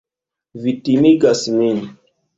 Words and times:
Vi 0.63 0.73
timigas 0.89 1.47
min. 1.59 1.83